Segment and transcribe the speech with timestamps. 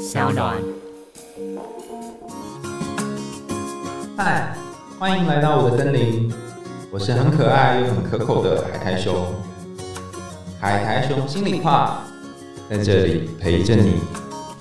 [0.00, 0.56] 小暖。
[4.16, 4.54] 嗨，
[4.98, 6.32] 欢迎来到我的森林，
[6.90, 9.26] 我是很可爱又很可口的海苔熊。
[10.58, 12.00] 海苔熊心里话，
[12.70, 14.00] 在这里陪着你。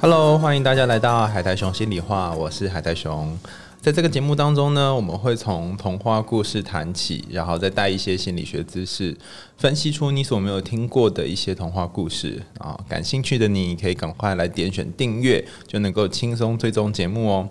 [0.01, 3.39] Hello，欢迎大家来到海苔熊心里话，我是海苔熊。
[3.81, 9.17] 在这个节目当中呢，我们会从童话故事谈起，然后再带一些心理学知识，
[9.57, 12.77] 分析出你所没有听过的一些童话故事啊。
[12.89, 17.49] 感兴趣的你可以赶快来点选订阅，就能够轻松追踪节目哦。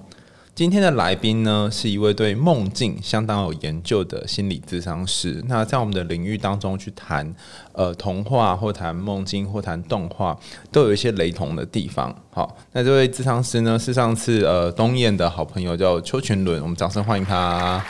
[0.59, 5.41] 今天的来宾呢，是一位对梦境相当有研究的心理咨商师。
[5.47, 7.33] 那在我们的领域当中去谈，
[7.71, 10.37] 呃，童话或谈梦境或谈动画，
[10.73, 12.13] 都有一些雷同的地方。
[12.31, 16.61] 好，那这位咨商师呢，是上次呃东燕的好朋友，叫邱群伦。
[16.61, 17.81] 我们掌声欢迎他。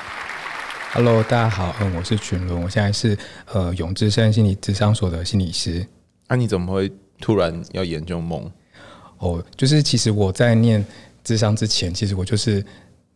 [0.93, 3.17] Hello，大家好，嗯，我是群伦，我现在是
[3.51, 5.87] 呃永志生心理咨商所的心理师。
[6.29, 8.45] 那你怎么会突然要研究梦？
[9.21, 10.85] 哦，就是其实我在念。
[11.29, 12.65] 智商之前，其实我就是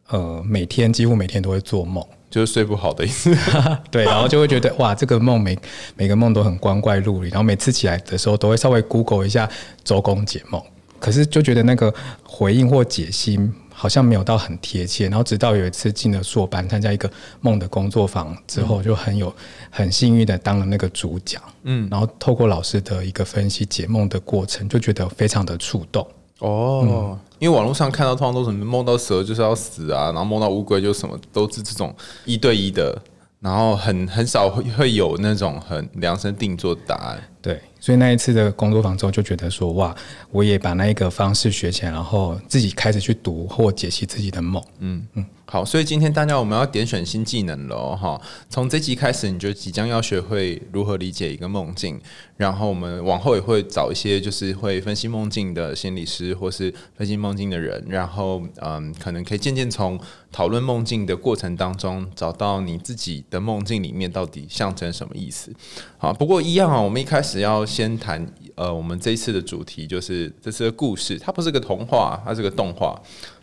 [0.09, 3.35] 呃，每天几乎每天都会做梦，就是睡不好的意思。
[3.91, 5.59] 对，然后就会觉得哇，这个梦每
[5.97, 9.49] 每个梦都很光怪陆离，然后每次起来的时候都会稍微 Google 一下
[9.83, 10.63] 周公解梦，
[11.01, 13.41] 可是就觉得那个回应或解析
[13.73, 15.09] 好像没有到很贴切。
[15.09, 19.35] 然后直到有一次进了硕班，参加一个梦的工作坊之后，就很有
[19.71, 21.43] 很幸运的当了那个主讲。
[21.63, 26.07] 嗯，然后透过老师的一个分析解梦的过程，就觉得非常的触动。
[26.49, 27.19] 哦。
[27.39, 31.93] 因为网络上看到通常都是梦到蛇就是要死啊，然后梦到乌龟就什么都是这种
[32.25, 32.97] 一对一的，
[33.41, 37.21] 然后很很少会会有那种很量身定做的答案。
[37.43, 39.95] 对，所以那一次的工作坊之后就觉得说，哇，
[40.31, 44.63] 我也把那一个方式学起来，然后自己开始去读或解析自己的梦。
[44.79, 45.27] 嗯嗯。
[45.45, 48.19] 好，所以今天大家我们要点选新技能了哈。
[48.49, 52.01] 从这集开始，你就即将要学会如何理解一个梦境，
[52.39, 65.53] 然后我们往后也会找一些就是会分析梦境的心理师或是分析梦境的人，然后嗯，可能可以渐渐从讨论梦境的过程当中，找到你自己的梦境里面到底象征什么意思。
[65.99, 72.95] 好，不过一样啊，我们一开始只要先谈呃，我们这一次的主题就是这次的故事，它不是个童话，它是个动画，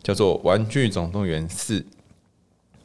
[0.04, 1.80] 叫做《玩具总动员四》。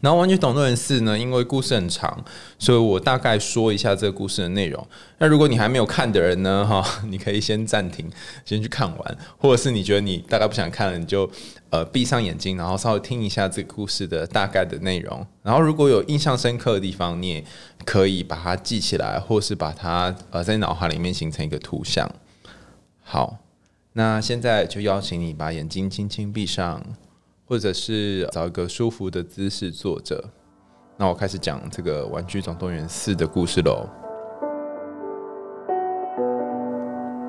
[0.05, 2.23] 然后《玩具总动员四》呢，因为故事很长，
[2.59, 4.87] 所以我大概说一下这个故事的内容。
[5.17, 8.07] 那如果你还没有看的人呢， 哈，你可以先暂停，
[8.45, 11.27] 先去看完，或者是你觉得你大概不想看了，你就
[11.71, 15.27] 呃闭上眼睛，然后稍微听一下这个故事的大概的内容。
[15.43, 17.45] 然后如果有印象深刻的地方，你也
[17.87, 22.07] 可以把它记起来，或是把它呃在脑海里面形成一个图像。
[23.03, 23.39] 好，
[23.95, 26.85] 那现在就邀请你把眼睛轻轻闭上。
[27.47, 30.23] 或者是找一个舒服的姿势坐着，
[30.97, 33.87] 那我开始讲这个《玩具总动员四》的故事喽。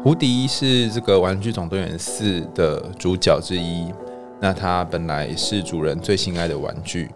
[0.03, 3.91] 胡迪是这个《玩具总动员四》的主角之一，
[4.39, 7.09] 那他本来是主人最心爱的玩具，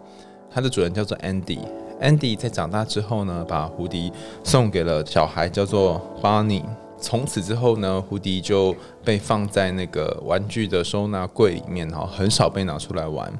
[0.50, 1.60] 他的主人叫做 Andy。
[2.02, 4.12] Andy 在长大之后呢，把胡迪
[4.44, 6.66] 送给了小孩，叫做 Bonnie。
[7.02, 13.32] 从此之后呢，胡迪就被放在那个玩具的收纳柜里面，哈，很少被拿出来玩，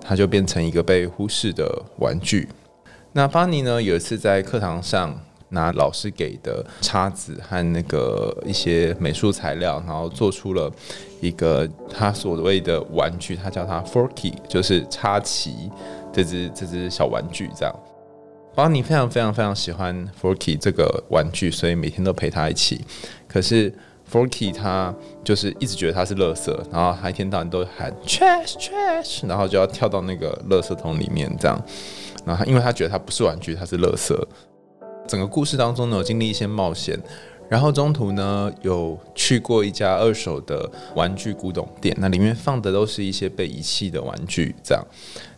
[0.00, 2.48] 他就变成一个被忽视的玩具。
[3.12, 5.18] 那巴尼呢，有一次在课堂上
[5.48, 10.70] 拿老师给的叉子和那个一些美术材料，然后做出了
[11.20, 15.70] 一个他所谓的玩具，他叫它 Forky，就是插旗
[16.12, 17.74] 这只这只小玩具这样。
[18.58, 22.84] 邦尼非常非常非常喜欢 Forky 这个玩具，所以每天都陪他一起。
[23.28, 23.72] 可是
[24.10, 24.92] Forky 他
[25.22, 31.56] 就是一直觉得他是垃圾，然后他一天到晚都喊 trash trash，然后就要跳到那个垃圾桶里面这样。
[32.26, 34.12] 然后因为他觉得他不是玩具，他是垃圾。
[35.06, 36.98] 整个故事当中呢，有经历一些冒险，
[37.48, 44.84] 然后中途呢有去过一家二手的玩具古董店，那里面放的都是一些被遗弃的玩具这样。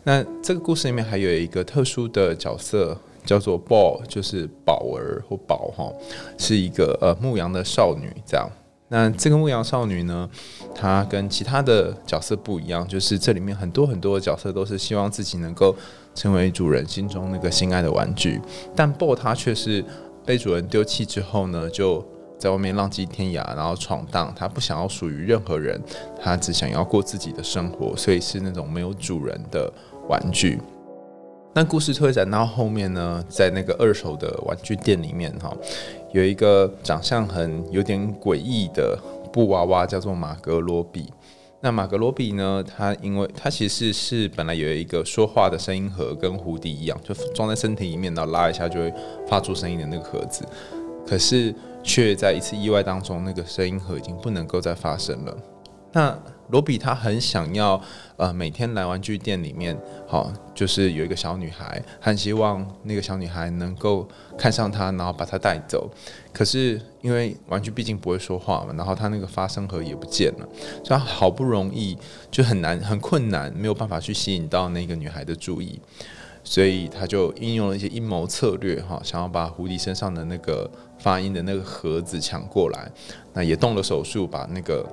[0.04, 2.96] 那这个故事里面还有一个特殊的角色。
[3.30, 5.88] 叫做宝，就是宝儿或宝哈，
[6.36, 8.50] 是一个呃牧羊的少女这样。
[8.88, 10.28] 那这个牧羊少女呢，
[10.74, 15.72] 她跟其他的角色不一样，就是这里面很多很多的角色都是希望自己能够
[16.12, 18.40] 成为主人心中那个心爱的玩具，
[18.74, 19.84] 但宝她却是
[20.26, 22.04] 被主人丢弃之后呢，就
[22.36, 24.34] 在外面浪迹天涯，然后闯荡。
[24.34, 25.80] 她不想要属于任何人，
[26.20, 29.72] 她只想要过自己的生活，所以是那种没有主人的
[30.08, 30.58] 玩具。
[31.52, 35.52] 那故事推展到后面呢，在那个二手的玩具店里面，哈，
[36.12, 38.96] 有一个长相很有点诡异的
[39.32, 41.12] 布娃娃，叫做马格罗比。
[41.60, 48.94] 那马格罗比呢，它因为它其实是本来有一个说话的声音盒，跟蝴蝶一样，就装在身体里面，然后拉一下就会
[49.28, 50.46] 发出声音的那个盒子。
[51.06, 51.52] 可是
[51.82, 55.36] 却在一次意外当中，那个声音盒已经不能够再发声了。
[55.92, 56.16] 那
[56.50, 57.80] 罗比他很想要，
[58.16, 64.06] 呃，每天来玩具店里面，好，就是有一个小女孩，很希望那个小女孩能够
[64.36, 65.90] 看上他，然后把她带走。
[66.32, 70.48] 可是因为玩具毕竟不会说话嘛，然后他那个发声盒也不见了，
[70.84, 71.96] 所以他好不容易
[72.30, 75.80] 就很难很困难，没有办法去吸引到那个女孩的注意，
[76.44, 82.90] 所以他就应用了一些阴谋策略，哈，想要把狐狸身上的那个发音的那个盒子抢过来，
[83.32, 84.84] 那也动了手术，把那个。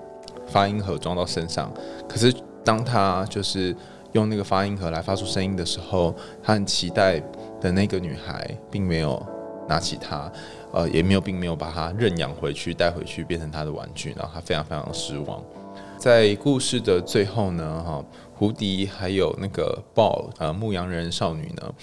[0.48, 1.72] 发音盒装到身上，
[2.08, 2.34] 可是
[2.64, 3.76] 当他就是
[4.14, 7.20] 用那个发音盒来发出声音的时候，他很期待
[7.62, 9.24] 的那个女孩并没有
[9.68, 10.32] 拿起它，
[10.72, 15.44] 呃，也没有并没有把它认养回去带回去变成他的玩具，然后他非常非常失望。
[15.98, 18.06] 在故事的最后呢，哈，
[18.36, 21.74] 胡迪还有那个豹，呃，牧羊人少女呢，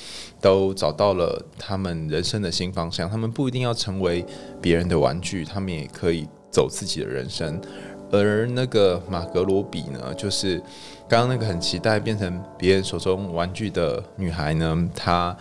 [0.40, 3.10] 都找到了他们人生的新方向。
[3.10, 4.24] 他们不一定要成为
[4.62, 7.60] 别人的玩具，他们也可以走自己的人生。
[8.12, 10.58] 而那个马格罗比呢，就是
[11.08, 15.36] 刚刚那个很期待变成别人手中玩具的女孩呢，她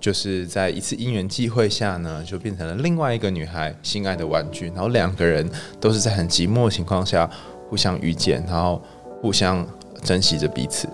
[0.00, 4.68] 就是在一次因缘际会下呢，就变成了另外一个女孩心爱的玩具。
[4.68, 5.48] 然后两个人
[5.80, 7.30] 都是在很寂寞的情况下
[7.68, 8.82] 互相遇见，然后
[9.20, 9.66] 互相
[10.02, 10.88] 珍惜着彼此。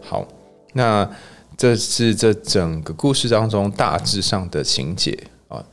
[0.00, 0.26] 好，
[0.72, 1.08] 那
[1.56, 5.18] 这是这整个故事当中大致上的情节
[5.48, 5.64] 啊。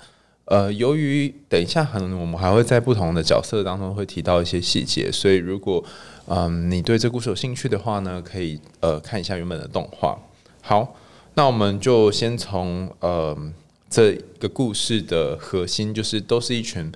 [0.45, 5.83] 呃，由于等一下，可能我们还会在不同的角色当中会提到一些细节，所以如果
[6.27, 10.15] 嗯你对这故事有兴趣的话呢，可以呃看一下原本的动画。
[10.61, 10.95] 好，
[11.33, 13.35] 那我们就先从呃
[13.89, 16.91] 这个故事的核心，就是都是一群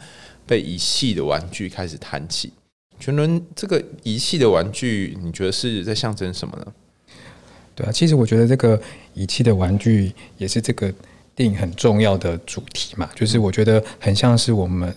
[0.46, 2.54] 被遗弃的玩具开始谈起。
[3.00, 6.74] 全伦，这个遗弃的玩具，你觉得是在象征什么呢？
[7.74, 8.80] 对啊，其实我觉得这个
[9.16, 10.94] 遗弃的玩具也是这个。
[11.40, 14.94] 电影很重要的主题嘛，就是我觉得很像是我们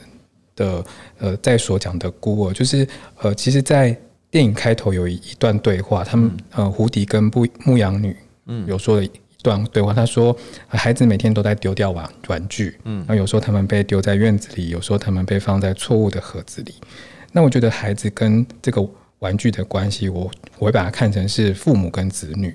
[0.56, 0.84] 的
[1.18, 2.84] 呃在所讲的孤儿，就是
[3.20, 3.96] 呃，其实，在
[4.28, 8.16] 电影开头有一一段对话，他们呃胡迪跟牧牧羊女
[8.46, 9.10] 嗯有说了一
[9.40, 10.36] 段对话，他说
[10.66, 16.74] 孩子每天都在丢掉玩玩具，嗯，那有时候他们被丢在院子里，有时候他们被放在错误的盒子里。
[17.30, 18.84] 那我觉得孩子跟这个
[19.20, 20.28] 玩具的关系，我
[20.58, 22.52] 我会把它看成是父母跟子女。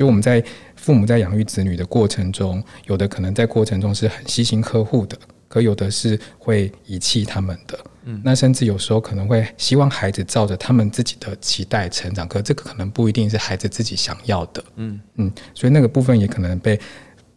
[0.00, 0.42] 就我们在
[0.76, 5.14] 父母在养育子女的过程中，有的可能在过程中是很细心呵护的，
[5.46, 7.78] 可有的是会遗弃他们的。
[8.04, 14.64] 嗯，那甚至有时候可能会希望孩子照着他们自己的期待成长，可这个可能不一定是孩子自己想要的。
[14.76, 16.80] 嗯嗯，所以那个部分也可能被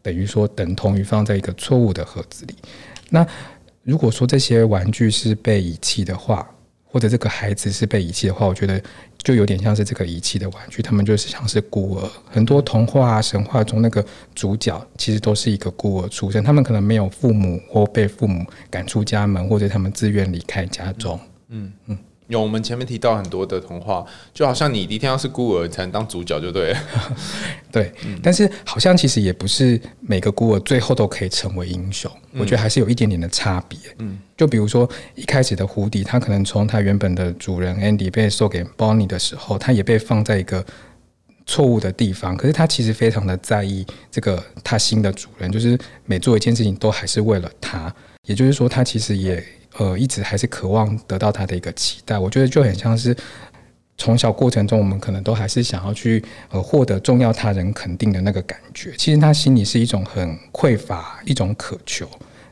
[0.01, 2.55] 等于说等同于放在一个错误的盒子里。
[3.09, 3.27] 那
[3.83, 6.49] 如果说这些玩具是被遗弃的话，
[6.85, 8.81] 或者这个孩子是被遗弃的话，我觉得。
[9.23, 12.09] 就有点像是这个仪器的玩具，他们就是像是孤儿。
[12.29, 14.05] 很多童话、神话中那个
[14.35, 21.19] 主角其实都是一个孤儿出身，他们可能没有父母，或被父母赶出家门，或者他们自愿离开家中。
[21.49, 21.97] 嗯嗯。
[22.27, 26.75] 有我们前面提到很多的童话，就好像你一定要是孤儿才能当主角，就对。
[27.71, 27.91] 对，
[28.21, 32.09] 但是好像其实也不是每个孤儿最后都可以成为英雄。
[32.37, 33.77] 我觉得还是有一点点的差别。
[33.99, 40.65] 嗯，就比如说一开始的胡迪，他可能从他原本的主人 Andy 被送给 Bonnie 的时候，他也被放在一个
[41.45, 42.37] 错误的地方。
[42.37, 47.93] 可是他其实非常的在意这个他新的主人，就是每做一件事情都还是为了他。
[48.27, 49.43] 也就是说，他其实也。
[49.77, 53.15] 呃，一直还是渴望得到他的一个期待，我觉得就很像是
[53.97, 58.93] 从小过程中，我们可能都还是想要去呃获得重要他人肯定的那个感觉。
[58.97, 62.07] 其实他心里是一种很匮乏，一种渴求，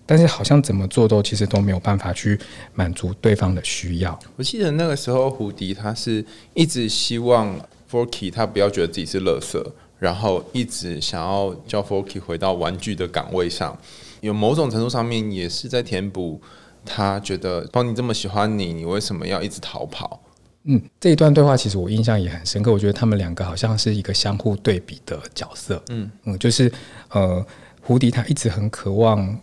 [0.05, 2.39] 但是好像怎么做都其实都没有办法去
[2.73, 4.17] 满足对方的需要。
[4.35, 6.25] 我记得那个时候，胡迪他是
[6.55, 7.55] 一直希望
[7.91, 9.63] Forky 他不要觉得自己是垃圾，
[9.99, 13.77] 然后一直想要叫 Forky 回到玩具的岗位上，
[14.21, 16.41] 有某种程度上面也是在填补。
[16.85, 20.21] 他觉得邦尼这么喜欢你，你为什么要一直逃跑？
[20.63, 22.71] 嗯，这一段对话其实我印象也很深刻。
[22.71, 25.81] 我觉得他们两个好像是一个相互对比的角色。
[25.89, 26.71] 嗯嗯，就是
[27.09, 27.43] 呃，
[27.81, 29.39] 胡迪他一直很渴望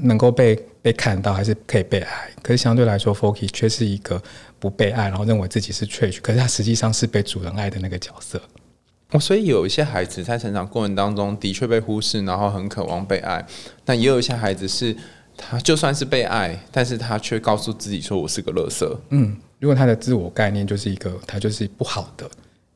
[0.00, 2.28] 能够被被看到，还是可以被爱。
[2.42, 4.20] 可是相对来说，Forky 却是一个
[4.58, 8.42] 不被爱，然后认为自己是 Trash，可是他实际上是被主人爱的那个角色。
[9.12, 13.46] 哦，所以有一些孩子在成长过程当中的确被忽视，然后很渴望被爱，
[13.84, 14.96] 但也有一些孩子是。
[15.38, 22.28] 他就算是被爱，但是他却告诉自己说：“我是个垃圾。”嗯，如果他的自我概念就是一个，他就是不好的，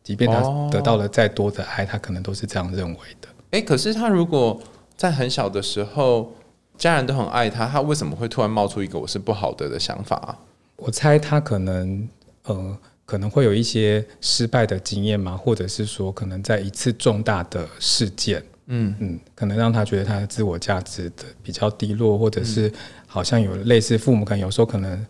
[0.03, 0.41] 即便他
[0.71, 3.29] 得到了再多的爱，他可能都是这样认为的。
[3.51, 4.59] 哎，可是他如果
[4.97, 6.33] 在很小的时候，
[6.79, 10.17] 家人都很爱他，他为什么会突然冒出一个我是不好的的想法？
[10.17, 10.39] 啊
[10.77, 12.09] 我猜他可能
[12.45, 18.43] 呃，可能会有一些失败的经验嘛，或者是说，可能在一次重大的事件。
[18.67, 18.95] 嗯。
[19.01, 22.73] 嗯，可能让他觉得他的自我价值的比较低落，或者是
[23.07, 25.07] 好像有类似父母可能有时候可能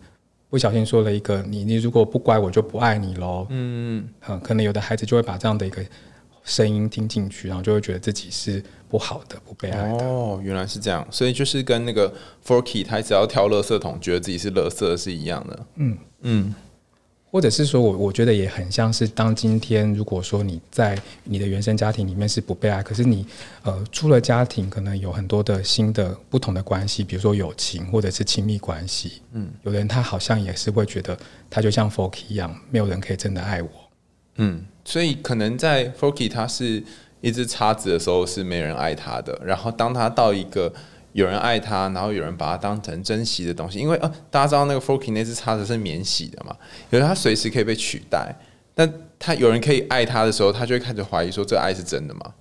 [0.49, 5.83] 不小心说了一个你你如果不乖我就不爱你喽，嗯嗯，可能有的孩子就会把这样的一个
[6.43, 10.05] 声音听进去，然后就会觉得自己是不好的、不被爱的。
[10.05, 12.13] 哦，原来是这样，所以就是跟那个
[12.45, 15.65] Forky 他只要挑垃圾桶，觉得自己是垃圾是一样的。
[15.75, 15.97] 嗯。
[16.25, 16.55] 嗯，
[17.33, 23.25] 或者是说我我觉得也很像是，当今天如果说你在你的原生家庭里面是不被爱，可是你
[23.63, 29.13] 呃出了家庭，可能有很多的新的不同的关系，比如说友情或者是亲密关系。
[29.31, 31.17] 嗯，有的人他好像也是会觉得
[31.49, 33.69] 他就像 Forky 一样，没有人可以真的爱我。
[34.35, 36.83] 嗯，所以可能在 Forky 他是
[37.21, 40.71] 一只叉子的时候是没人爱他的，然后当他到一个
[41.13, 46.55] 有人爱他，然后有人把他当成珍惜的东西，因为呃大家知道那个 Forky 那只叉子是免洗的嘛，
[46.89, 48.35] 有的他随时可以被取代，
[48.75, 52.33] 但他有人可以爱他的时候，他就会开始怀疑说这爱是真的吗？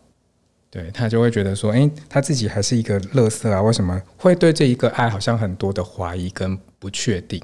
[0.70, 7.38] 对他就会觉得说，诶，他自己还是一个乐色啊，为什么会对这一个爱好像很多的怀疑跟不确定？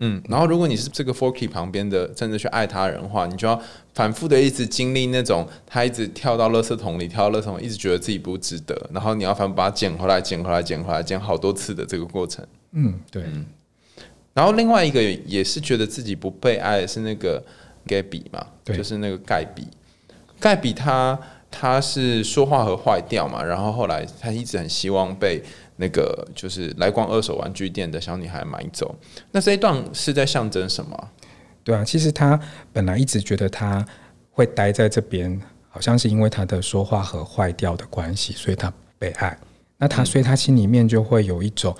[0.00, 3.58] 嗯，然后如果你是这个 Forky 旁边的，真的去爱他人的话，你就要
[3.94, 12.46] 反复的一直经历那种他一直跳到垃圾桶里，跳到垃圾桶，一直觉得自己不值得，然后你要反复把它捡回来，捡回来，捡回来，捡好多次的这个过程。
[12.72, 13.24] 嗯，对。
[14.34, 17.42] 然后另外一个也是觉得自己不被爱，是那个
[17.86, 19.66] 盖比嘛，对就是那个盖比。
[20.38, 21.18] 盖比他
[21.50, 25.42] 他是说话和坏掉嘛，然后后来他一直很希望被
[25.76, 28.94] 那个就是来逛二手玩具店的小女孩买走。
[29.30, 31.08] 那这一段是在象征什么？
[31.62, 32.38] 对啊，其实他
[32.72, 33.84] 本来一直觉得他
[34.30, 39.36] 会待在这边，好像是因为他的说话和坏掉的关系，所以他不被爱。
[39.76, 41.76] 那他所以他心里面就会有一种，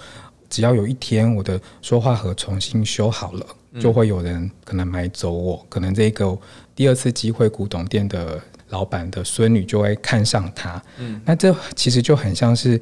[0.51, 3.47] 只要有一天我的说话盒重新修好了，
[3.81, 6.37] 就会有人可能买走我，可能这个
[6.75, 8.39] 第二次机会古董店的
[8.69, 10.83] 老板的孙女就会看上他。
[10.99, 12.79] 嗯，那这其实就很像是。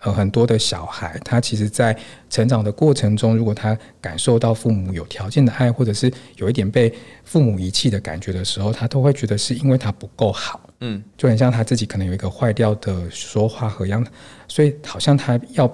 [0.00, 1.96] 呃，很多的小孩，他其实，在
[2.28, 6.92] 成长的过程中，如果他感受到父母有条件的爱，或者是有一点被
[7.24, 14.06] 父母遗弃的感觉的时候，他都会觉得是因为他不够好，嗯，就很像他自己可能有一个坏掉的说话盒一样，
[14.46, 15.66] 所以好像他要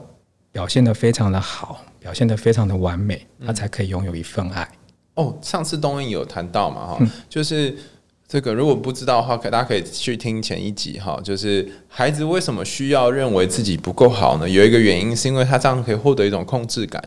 [0.53, 4.69] 表现得非常的好，表现得非常的完美，他才可以拥有一份爱。
[5.15, 7.77] 哦，上次东英有谈到嘛，哈，就是
[8.31, 11.21] 这个如果不知道的话，可大家可以去听前一集哈。
[11.21, 14.49] 就是孩子为什么需要认为自己不够好呢？
[14.49, 17.03] 有一个原因是因为他这样可以获得一种控制感，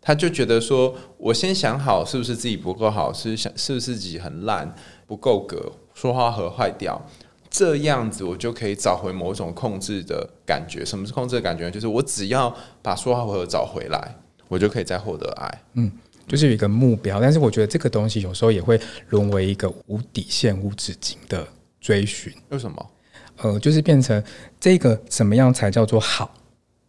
[0.00, 4.72] 他就觉得说我先想好是不是自己不够好，是想是不是自己很烂
[5.04, 7.04] 不够格，说话和坏掉，
[7.50, 10.84] 这样子我就可以找回某种控制的感觉。
[10.84, 11.68] 什么是控制的感觉？
[11.72, 14.14] 就是我只要把说话和找回来，
[14.46, 15.62] 我就可以再获得爱。
[15.74, 15.90] 嗯
[16.26, 21.46] 就是有一个目标，但是我觉得这个东西有时候也会沦为一个无底线、无止境的
[21.80, 22.32] 追寻。
[22.50, 22.90] 为什么？
[23.38, 24.22] 呃，就是变成
[24.60, 26.32] 这个怎么样才叫做好，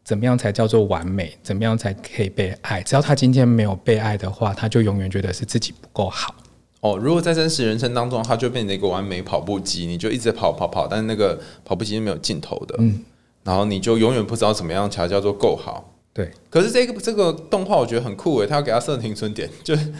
[0.03, 2.81] 怎么样才叫做完美，怎么样才可以被爱？
[2.83, 6.35] 只要他今天没有被爱的话，他就永远觉得是自己不够好。
[6.81, 13.01] 哦，如果在真实人生当中，他就变成一个完美跑步机，你就一直跑跑跑，但是那个跑步机是没有尽头的，嗯，
[13.43, 15.92] 然后你就永远不知道怎么样才叫做够好。
[16.13, 19.91] 对，可是这个这个动画我觉得很酷诶，他要给他设停损点， 就是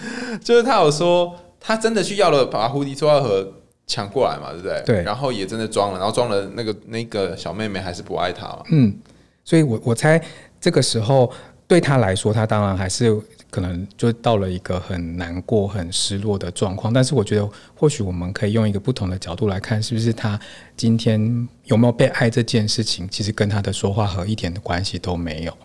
[0.43, 3.51] 就是他有说他真的去要了把蝴蝶说话盒
[3.87, 4.83] 抢过来嘛，对不对？
[4.85, 8.95] 对然后也真的装了，然后装了那个那个小妹妹还是不爱他嘛，嗯，
[9.43, 10.21] 所以我我猜
[10.61, 11.31] 这个时候
[11.67, 16.93] 对他来说，他当然还是可能就到了一个很难过、很失落的状况。
[16.93, 20.39] 但是我觉得，或许我们可以用一个不同的角度来看，是不是他
[20.77, 25.57] 今天有没有被爱这件事情，其实跟他的说话和一点的关系都没有。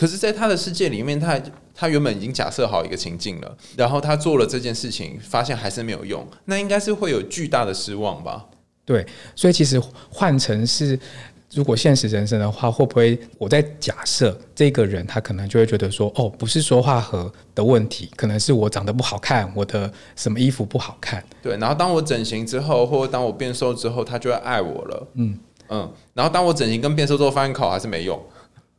[0.00, 1.38] 可是，在他的世界里面，他
[1.74, 8.46] 他原本已经假设好一个情境了，然后他做了这件事情，发现还是没有用，那应该是会有巨大的失望吧？
[8.86, 9.78] 对，所以其实
[10.08, 10.98] 换成是，
[11.52, 21.22] 如果现实人生的话，会不会我在假设这个人，他可能就会觉得说，哦，不是说话和的问题，可能是我长得不好看，我的什么衣服不好看。
[21.42, 25.08] 对，然后当我整形之后，或者当我变瘦之后，他就会爱我了。
[25.16, 25.38] 嗯
[25.68, 28.18] 嗯，然后当我整形跟变瘦之后，发现考还是没用，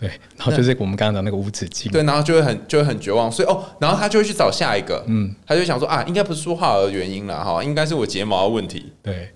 [0.01, 1.91] 对，然后就是我们刚刚讲那个无止境。
[1.91, 8.91] 对，然后就会很就会很绝望，所以哦，然后他就会去找下一个，嗯，他就想说啊，应该不是说话的原因了哈，应该是我睫毛的问题。
[9.03, 9.29] 对，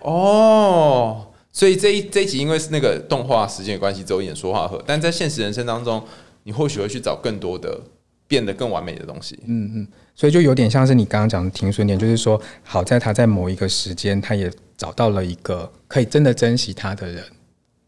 [0.00, 6.02] 哦，所以这一这一集因为是那个动画时间的关系，只有演说话和，但在现实人生当中，
[6.44, 7.78] 你或许会去找更多的
[8.26, 9.38] 变得更完美的东西。
[9.46, 17.24] 嗯嗯，所以就有点像是你刚刚讲的停损点，就是说，好在他在某一个时间，他也找到了一个可以真的珍惜他的人，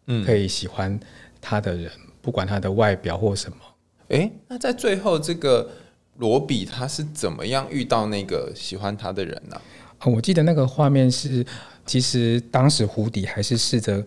[0.08, 1.00] 嗯可以喜欢
[1.40, 1.90] 他的人，
[2.28, 3.56] 不管他的外表或什么。
[4.08, 5.66] 诶，那在最后这个
[6.18, 9.62] 罗比他是怎么样遇到那个喜欢他的人呢、啊
[10.04, 11.42] 我记得那个画面是，
[11.86, 14.04] 其实当时胡迪还是试着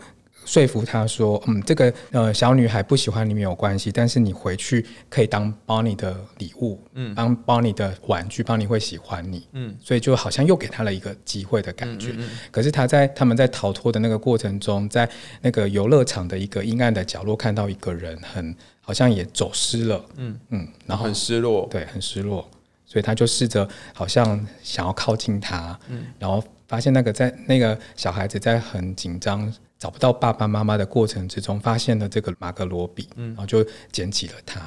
[0.51, 12.13] 说服他说，嗯，这个呃小女孩不喜欢你没有关系，但是你回去可以当 Bonnie 的礼物，嗯，当 Bonnie 的玩具，Bonnie 会喜欢你，嗯，所以就好像又给他了一个机会的感觉。
[12.51, 20.37] 可是他在他们在逃脱的那个过程中，在那个游乐场的一个阴暗的角落，看到一个人很好像也走失了，嗯。
[20.49, 22.45] 嗯，然后很失落，对，很失落，
[22.85, 26.43] 所以他就试着好像想要靠近他，嗯，然后。
[26.67, 34.61] 发现那个在那个小孩子在很紧张找不到爸爸妈妈的过程之中，发现了这个马格罗比，嗯然后就捡起了他，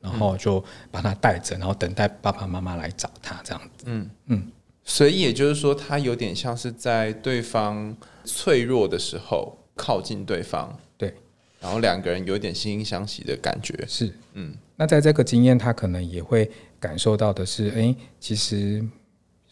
[0.00, 3.84] 然后就把他带着，然后等待爸爸妈妈来找他这样子。
[3.86, 4.52] 嗯嗯，
[4.84, 11.12] 所以也就是说，他有点像是在对方脆弱的时候靠近对方，对，
[11.58, 13.74] 然后两个人有点惺惺相惜的感觉。
[13.88, 16.48] 是，嗯，那在这个经验，他可能也会
[16.78, 18.86] 感受到的是，哎，其实。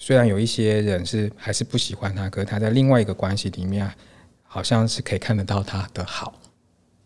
[0.00, 3.92] 虽然有一些人是还是不喜欢他，可是他在另外一个关系里面，
[4.48, 6.34] 好像是可以看得到他的好，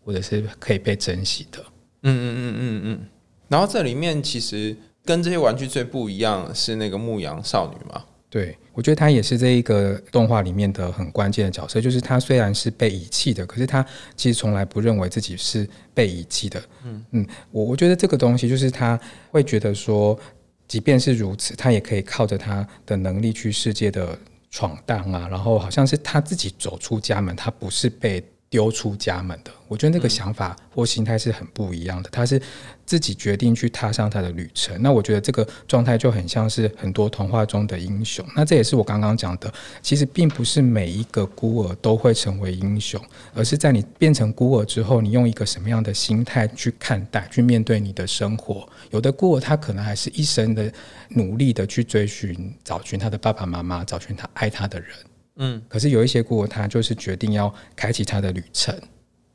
[0.03, 1.59] 或者是可以被珍惜的。
[2.01, 2.99] 嗯嗯嗯嗯嗯。
[3.47, 8.03] 然后这里面其实跟这些玩具最不一样是那个牧羊少女嘛？
[8.29, 11.79] 对，我觉得她也是这一个动画里面的很关键的角色。
[11.79, 13.85] 就是她虽然是被遗弃的，可是她
[14.15, 16.63] 其实从来不认为自己是被遗弃的。
[16.83, 20.19] 嗯嗯，我我觉得这个东西就是她会觉得说。
[20.65, 24.17] 即便是如此，她也可以靠着她的能力去世界的
[24.53, 28.23] 闯荡啊，然后好像是他自己走出家门，他不是被。
[28.53, 32.09] 丢出家门的，我觉得那个想法或心态是很不一样的。
[32.11, 32.39] 他是
[32.85, 34.79] 自己决定去踏上他的旅程。
[34.79, 38.23] 那我觉得这个状态就很像是很多童话中的英雄。
[38.35, 48.69] 那这也是我刚刚讲的，其实并不是每一个孤儿都会成为英雄，而是在你变成孤儿之后，你用一个什么样的心态去看待、去面对你的生活。
[48.91, 50.71] 有的孤儿他可能还是一生的
[51.09, 54.89] 努力的去追寻、找寻他的爸爸妈妈，找寻他爱他的人。
[55.37, 58.75] 嗯，可是有一些孤儿，他就是决定要开启他的旅程，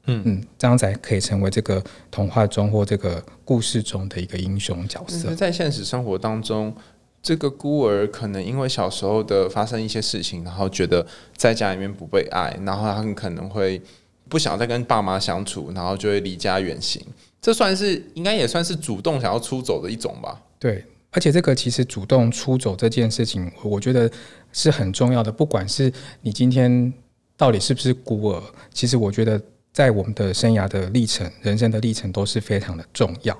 [0.06, 5.34] 嗯嗯，这样才可以成为这个童话中或这个故事中的一个英雄角色。
[5.34, 6.72] 在现实生活当中，
[7.20, 11.04] 这个孤儿可能因为小时候的发生一些事情，然后觉得
[11.36, 13.82] 在家里面不被爱，然后他很可能会
[14.28, 17.04] 不想再跟爸妈相处，然后就会离家远行。
[17.40, 20.40] 这算是应该也算是主动想要出走的一种吧？
[20.60, 20.84] 对。
[21.10, 24.10] 而且这个其实主动出走这件事情，我觉得
[24.52, 25.32] 是很重要的。
[25.32, 26.92] 不管是你今天
[27.36, 28.42] 到底是不是孤儿，
[28.72, 29.40] 其实我觉得
[29.72, 33.36] 在我们的生涯的历程、人生的历程都是非常的重要。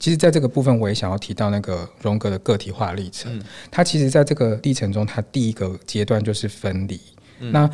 [0.00, 3.40] 其实，在这个部分，我也想要提到那个荣格的个体化历程。
[3.70, 7.00] 他其实在这个历程中，他第一个阶段就是分离。
[7.38, 7.70] 那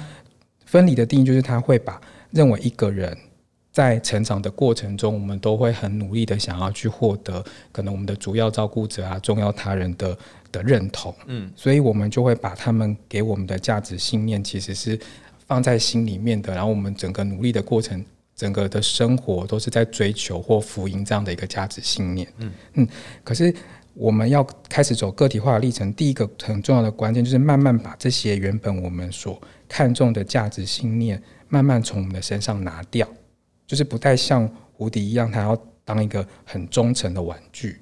[0.66, 1.98] 分离的定义就是他会把
[2.30, 3.16] 认为一个人。
[3.78, 10.18] 在成长的过程中，我们都会很努力的想要去获得可能我们的主要照顾者啊、重要他人的
[10.50, 14.98] 的认同，嗯，所以我们就会把他们给我们的价值信念其实是
[15.46, 22.88] 放在心里面的，然后我们整个努力的过程，整个的生活都是在追求或福音这样的一个价值信念，嗯嗯。
[23.22, 23.54] 可是
[23.94, 33.06] 我们要开始走个体化的历程，第一个很重要的关键就是慢慢把这些原本我们所看重的价值信念，慢慢从我们的身上拿掉。
[33.68, 37.80] 就是不太像胡迪一样，他要当一个很忠诚的玩具。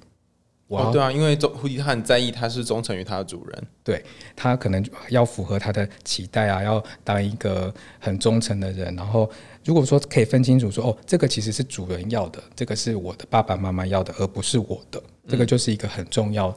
[0.67, 3.67] 哦，对啊，因为胡迪他很在意，他是忠诚于他的主人。
[3.85, 8.93] 对他可能要符合他的期待啊，要当一个很忠诚的人。
[8.97, 9.31] 然后，
[9.65, 16.53] 如果说可以分清楚，说哦，这个其实是主人要的，这个是我的爸爸妈妈要的，而不是我的，这个就是一个很重要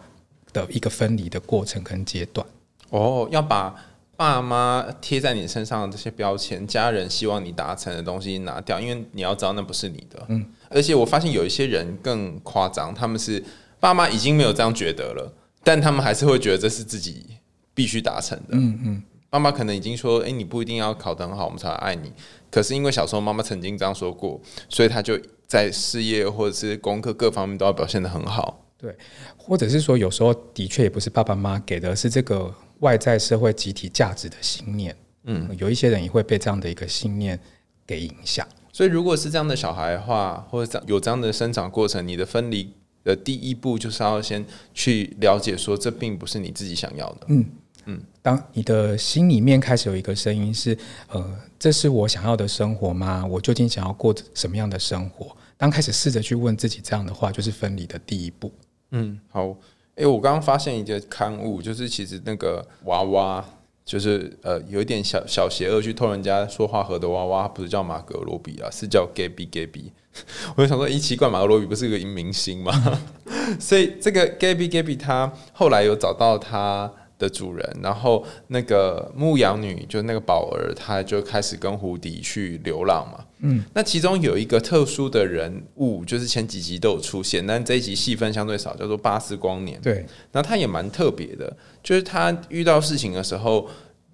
[0.51, 2.43] 的一个分离的过程跟阶段。
[2.89, 3.75] 哦，要把。
[4.19, 10.21] 爸妈贴在你身上的这些标签，家人希望你达成的东西拿掉，因为你要知道那不是你的。
[10.27, 13.41] 嗯，而且我发现有一些人更夸张，他们是
[13.79, 17.27] 爸妈已经没有这样觉得了，但他们还是会觉得这是自己
[17.73, 18.47] 必须达成的。
[18.57, 22.11] 嗯嗯，妈妈可能已经说：“哎，你不一定要考得很好，我们才爱你。”
[22.51, 28.65] 可是因为小时候妈妈曾经这样说过，所以他就在事业或者是功课各方面都要表现得很好。
[28.77, 28.93] 对，
[29.37, 32.53] 或者是说有时候的确也不是爸爸妈妈给的，是这个。
[32.79, 37.39] 外在社会集体价值的信念，嗯，有一些人也会被这样的一个信念
[37.85, 38.47] 给影响。
[38.71, 42.71] 所以，如果是这样的小孩的话，或者有这样的生长过程，你的分离
[43.03, 47.27] 的第一步就是要先去了解，说这并不是你自己想要的。
[47.27, 47.45] 嗯
[47.85, 50.77] 嗯，当你的心里面开始有一个声音是，
[51.09, 53.25] 呃，这是我想要的生活吗？
[53.25, 55.35] 我究竟想要过什么样的生活？
[55.57, 58.51] 当开始试着去问自己这样的话，就是分离的第一步。
[58.91, 59.55] 嗯，好。
[59.99, 63.43] 哎，我刚刚发现一个刊物，就是其实那个娃娃，
[63.83, 69.91] 就是呃，有一点小小邪恶，去偷人家说话盒的娃娃，不是叫马格罗比啊，是叫 Gabby Gabby。
[70.55, 72.71] 我就想说，咦奇怪，马格罗比不是一个明星吗？
[73.59, 83.25] 所以这个 Gabby Gabby 他后来有找到他的主人，然后那个牧羊女就那个宝儿，她就开始跟胡迪去流浪嘛。
[83.41, 89.79] 嗯，那其中有一个特殊的人物，就是前几集都有出现，但这一集戏份相对少，叫做巴斯光年。
[89.81, 93.67] 对，那他也蛮特别的，就是他遇到事情的时候，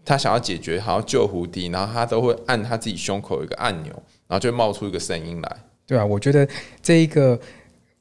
[0.03, 3.91] 他想要解决，好像救胡迪，然后他都会按他自己胸口有一个按钮，
[4.27, 5.57] 然后就会冒出一个声音来。
[5.87, 6.47] 对啊，我觉得
[6.81, 7.39] 这一个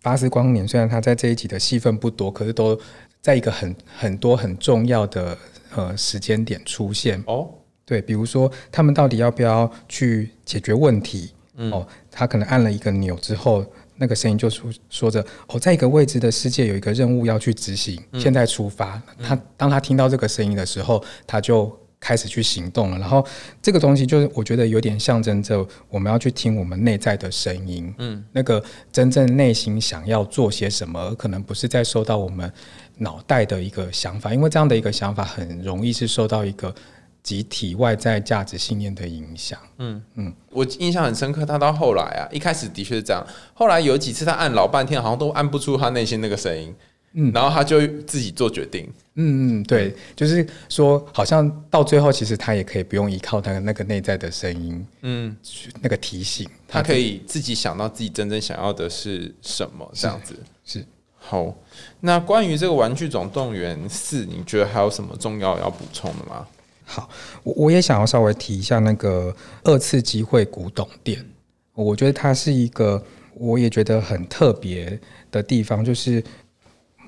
[0.02, 2.78] 巴斯光年虽然他在这一集的戏份不多，可是都
[3.24, 5.38] 在一个很很多很重要的
[5.74, 7.24] 呃时间点出现。
[7.26, 7.48] 哦，
[7.87, 11.32] 对，比如说他们到底要不要去解决问题？
[11.56, 13.64] 嗯哦，他可能按了一个钮之后，
[13.96, 19.00] 那个声音就说说着哦，在一个未知的世界有一个任务要去执行，现在出发。
[19.22, 22.98] 他当他听到这个声音的时候，他就开始去行动了。
[22.98, 23.26] 然后
[23.62, 32.52] 这个东西就是我觉得有点象征着我们要去听我们内在的声音，嗯，那个真正内心想要做些什么，可能不是在受到我们
[32.96, 36.74] 脑袋的一个想法，因为这样的一个想法很容易是受到一个
[37.22, 39.59] 集体外在价值信念的影响。
[39.78, 40.02] 嗯。
[40.14, 40.35] 嗯。
[40.50, 46.74] 我印象很深刻，他到后来啊，一开始的确是这样，后来有几次他按老半天，好像都按不出他内心那个声音，
[47.14, 60.37] 嗯，然后他就自己做决定，嗯嗯，对，就是说，好像到最后，其实他也可以不用依靠他的那个内在的声音，嗯，去那个提醒，他可以自己想到自己真正想要的是什么，这样子。
[60.64, 60.85] 是
[61.26, 61.54] 好，
[62.00, 66.46] 那关于这个《玩具总动员四》，你觉得还有什么重要要补充的吗？
[66.84, 67.08] 好，
[67.42, 71.24] 我我也想要稍微提一下那个二次机会古董店，
[71.72, 76.22] 我觉得它是一个我也觉得很特别的地方，就是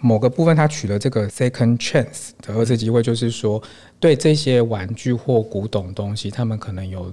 [0.00, 3.62] 某个部分它取了这个 second chance 的二次机会，就是说
[4.00, 7.12] 对这些玩具或古董东西，他们可能有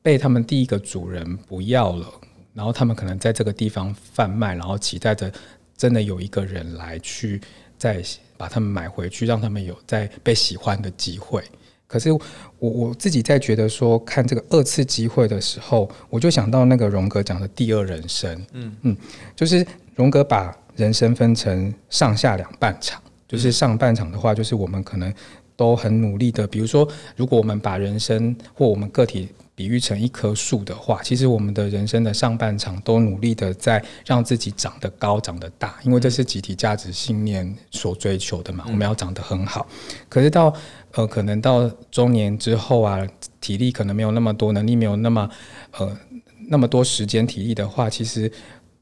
[0.00, 2.06] 被他们第一个主人不要了，
[2.54, 5.30] 然后他们可能在这个地方贩卖，然后期待着
[5.76, 7.40] 真的有一个人来去
[7.76, 8.02] 再
[8.36, 11.42] 把他们买回去，让他们有再被喜欢的机会。
[11.86, 12.20] 可是我
[12.58, 18.76] 我自己在觉得说看这个二次机会的时候，我就想到那个荣格讲的第二人生，嗯。
[18.82, 18.96] 嗯，
[19.36, 25.14] 就是荣格把人生分成上下两半场，就是上半场的话，就是我们可能
[25.54, 39.66] 都很努力的，比如说，如果我们把人生或我们个体比喻成一棵树的话，其实我们的人生的上半场都努力的在让自己长得高、长得大，因为这是集体价值信念所追求的嘛，我们要长得很好。
[40.10, 40.54] 可是到
[40.92, 43.04] 呃，可能到中年之后啊，
[43.40, 45.28] 体力可能没有那么多，能力没有那么
[45.72, 45.98] 呃
[46.48, 48.30] 那么多时间体力的话，其实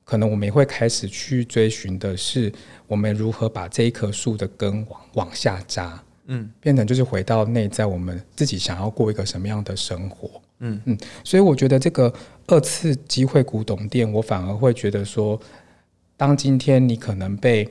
[0.05, 2.53] 可能我们也会开始去追寻的是，
[2.89, 10.29] 我们如何把这一棵树的根往往下扎，嗯，变成就是回到内在，我们自己想要过一个什么样的生活，
[10.65, 12.13] 嗯嗯，所以我觉得这个
[12.47, 15.39] 二次机会古董店，我反而会觉得说，
[16.17, 17.69] 当今天你可能被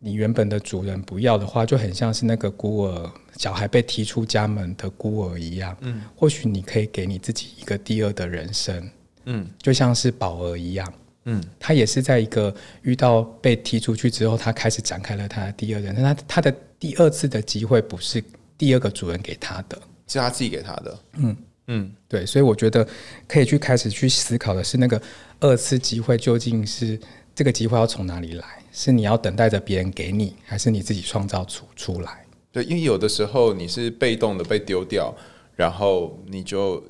[0.00, 5.76] 你原本的主人不要的话，就很像是那个孤儿小孩被踢出家门的孤儿一样。
[5.80, 8.90] 嗯，或许你可以给你自己一个第二的人生。
[9.26, 10.92] 嗯，就像是宝儿一样。
[11.26, 16.04] 嗯，他也是在一个遇到被踢出去之后，他开始展开了他的第二人生。
[16.04, 18.22] 他他的第二次的机会不是
[18.58, 20.98] 第二个主人给他的，是他自己给他的。
[21.14, 21.34] 嗯
[21.66, 22.86] 嗯，对，所以我觉得
[23.26, 25.00] 可以去开始去思考的是，那个
[25.40, 26.98] 二次机会究竟是
[27.34, 28.44] 这个机会要从哪里来？
[28.70, 32.26] 是你要等待着别人给你，还是你自己创造出出来？
[32.52, 35.14] 对，因为有的时候你是被动的被丢掉，
[35.56, 36.84] 然后你就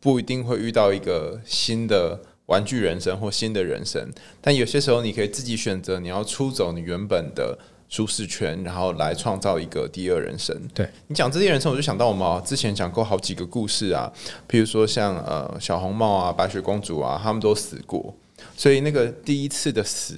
[0.00, 4.10] 不一定会遇到一个新的玩具人生或新的人生。
[4.40, 7.58] 但有些时候你可以自己选择，你要出走你原本的
[7.90, 10.56] 舒适圈，然后来创造一个第二人生。
[10.72, 10.88] 对。
[11.08, 14.10] 你讲这些人生，我就想到我们啊之前讲过好几个故事啊，
[14.48, 18.14] 譬如说像呃小红帽啊、白雪公主啊，他们都死过，
[18.56, 20.16] 所以那个第一次的死，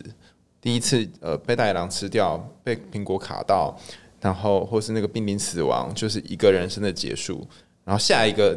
[0.60, 3.74] 第一次呃被大野狼吃掉，被苹果卡到，
[4.20, 7.46] 然后或是那个濒临死亡，就是一个人生的结束，
[7.84, 8.56] 然后下一个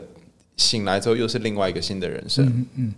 [0.57, 2.45] 醒来之后又是另外一个新的人生。
[2.45, 2.93] 嗯嗯，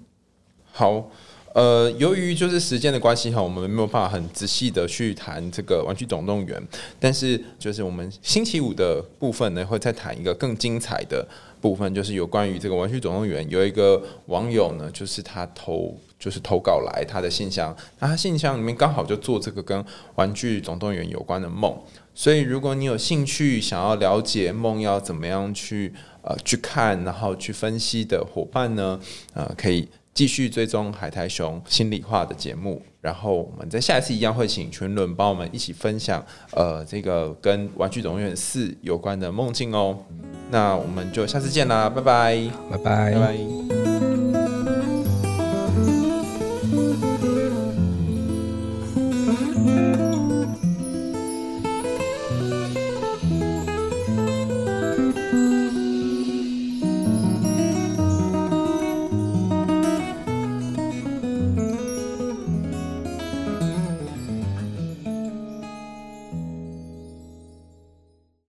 [0.71, 1.09] 好，
[1.57, 6.55] 呃，由于就是时间的关系哈，我们没有办法很仔细的去谈这个《玩具总动员》，
[6.99, 11.27] 但是就是我们星期五的部分呢，会再谈一个更精彩的
[11.59, 21.75] 部分，就是有关于这个《玩具总动员》有一个网友呢，就是他投就是投稿来他的信箱，那他信箱里面刚好就做这个跟《玩具总动员》有关的梦，
[22.13, 25.91] 所以如果你有兴趣想要了解梦要怎么样去
[26.21, 28.99] 呃去看，然后去分析的伙伴呢，
[29.33, 29.87] 呃，可以
[30.17, 39.95] 继续追踪海苔熊心里话的节目，然后我们在下一次一样会请群伦帮我们一起分享呃这个跟《玩具总动员四》有关的梦境哦。
[40.49, 43.86] 那我们就下次见啦，拜拜，拜拜拜拜。